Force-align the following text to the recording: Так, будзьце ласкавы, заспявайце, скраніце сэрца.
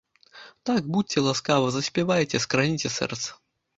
Так, 0.69 0.87
будзьце 0.95 1.23
ласкавы, 1.27 1.67
заспявайце, 1.75 2.43
скраніце 2.47 2.93
сэрца. 2.99 3.29